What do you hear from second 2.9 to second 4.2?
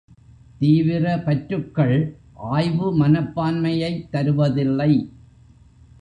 மனப்பான்மையைத்